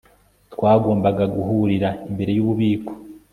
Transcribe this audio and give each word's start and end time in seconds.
twagombaga 0.53 1.23
guhurira 1.35 1.89
imbere 2.09 2.31
yububiko 2.37 2.91